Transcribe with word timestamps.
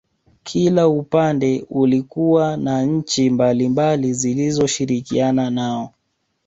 Kila 0.43 0.87
upande 0.87 1.65
ulikuwa 1.69 2.57
na 2.57 2.83
nchi 2.83 3.29
mbalimbali 3.29 4.13
zilizoshirikiana 4.13 5.49
nao 5.49 5.93